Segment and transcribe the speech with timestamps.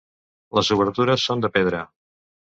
[0.59, 1.83] Les obertures són de pedra.